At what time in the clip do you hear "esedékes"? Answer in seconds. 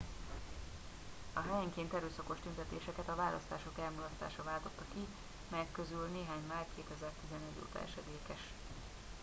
7.83-8.53